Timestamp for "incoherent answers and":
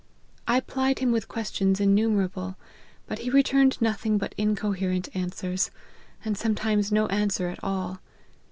4.35-6.35